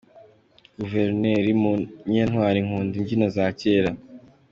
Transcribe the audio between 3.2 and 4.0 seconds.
za kera.